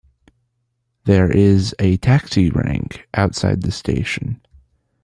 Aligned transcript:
There 1.03 1.29
is 1.31 1.75
a 1.77 1.97
taxi 1.97 2.49
rank 2.49 3.07
outside 3.13 3.61
the 3.61 3.71
station. 3.71 4.41